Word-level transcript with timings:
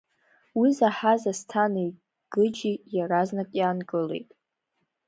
Уи 0.59 0.69
заҳаз 0.77 1.21
Асҭанеи 1.31 1.89
Гыџьи 2.33 2.73
иаразнак 2.95 3.49
иаангылеит. 3.59 4.29